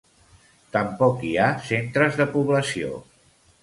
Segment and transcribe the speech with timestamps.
[0.77, 2.95] Tampoc hi ha centres de població.